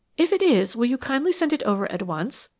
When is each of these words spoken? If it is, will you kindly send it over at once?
If 0.17 0.33
it 0.33 0.41
is, 0.41 0.75
will 0.75 0.87
you 0.87 0.97
kindly 0.97 1.31
send 1.31 1.53
it 1.53 1.61
over 1.61 1.85
at 1.91 2.01
once? 2.01 2.49